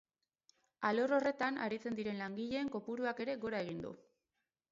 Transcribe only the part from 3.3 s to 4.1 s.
gora egin du.